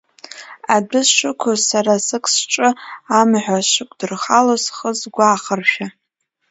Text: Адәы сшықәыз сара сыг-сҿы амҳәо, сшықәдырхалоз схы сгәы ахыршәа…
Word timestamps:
Адәы 0.75 1.01
сшықәыз 1.07 1.59
сара 1.69 1.93
сыг-сҿы 2.05 2.67
амҳәо, 3.19 3.57
сшықәдырхалоз 3.65 4.61
схы 4.65 4.89
сгәы 4.99 5.25
ахыршәа… 5.35 5.87